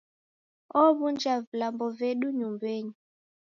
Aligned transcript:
Ow'unja 0.83 1.33
vilambo 1.47 1.85
vedu 1.99 2.27
nyumbenyi. 2.37 2.93